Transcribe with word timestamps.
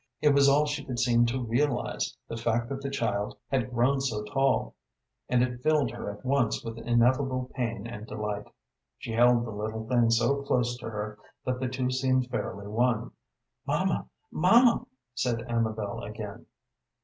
It 0.19 0.33
was 0.33 0.49
all 0.49 0.65
she 0.65 0.83
could 0.83 0.97
seem 0.97 1.27
to 1.27 1.43
realize 1.45 2.17
the 2.27 2.35
fact 2.35 2.69
that 2.69 2.81
the 2.81 2.89
child 2.89 3.37
had 3.51 3.69
grown 3.69 4.01
so 4.01 4.23
tall 4.23 4.73
and 5.29 5.43
it 5.43 5.61
filled 5.61 5.91
her 5.91 6.09
at 6.09 6.25
once 6.25 6.63
with 6.63 6.79
ineffable 6.79 7.51
pain 7.53 7.85
and 7.85 8.07
delight. 8.07 8.45
She 8.97 9.11
held 9.11 9.45
the 9.45 9.51
little 9.51 9.85
thing 9.87 10.09
so 10.09 10.41
close 10.41 10.75
to 10.79 10.89
her 10.89 11.19
that 11.45 11.59
the 11.59 11.67
two 11.69 11.91
seemed 11.91 12.31
fairly 12.31 12.65
one. 12.65 13.11
"Mamma, 13.67 14.07
mamma!" 14.31 14.87
said 15.13 15.45
Amabel 15.47 16.01
again. 16.01 16.47